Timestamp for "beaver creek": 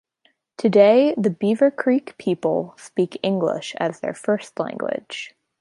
1.29-2.17